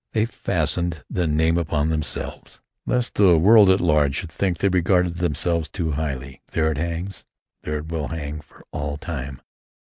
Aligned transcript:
They 0.13 0.25
fastened 0.25 1.03
the 1.11 1.27
name 1.27 1.59
upon 1.59 1.89
themselves, 1.91 2.59
lest 2.87 3.13
the 3.13 3.37
world 3.37 3.69
at 3.69 3.79
large 3.79 4.15
should 4.15 4.31
think 4.31 4.57
they 4.57 4.67
regarded 4.67 5.17
themselves 5.17 5.69
too 5.69 5.91
highly. 5.91 6.41
There 6.53 6.71
it 6.71 6.79
hangs. 6.79 7.23
There 7.61 7.77
it 7.77 7.91
will 7.91 8.07
hang 8.07 8.41
for 8.41 8.65
all 8.71 8.97
time. 8.97 9.43